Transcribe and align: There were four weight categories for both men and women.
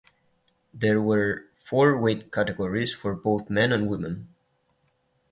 There 0.73 0.99
were 0.99 1.45
four 1.53 1.95
weight 1.95 2.31
categories 2.33 2.91
for 2.91 3.13
both 3.13 3.51
men 3.51 3.71
and 3.71 3.87
women. 3.87 4.29